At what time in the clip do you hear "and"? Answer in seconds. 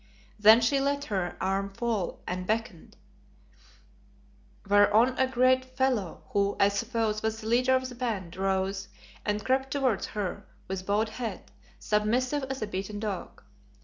2.25-2.47, 9.23-9.45